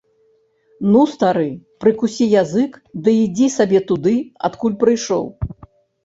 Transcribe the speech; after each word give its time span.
Ну, 0.91 1.01
стары, 1.09 1.49
прыкусі 1.83 2.25
язык 2.43 2.79
ды 3.07 3.13
ідзі 3.25 3.47
сабе 3.57 3.81
туды, 3.91 4.13
адкуль 4.49 4.75
прыйшоў. 4.85 5.25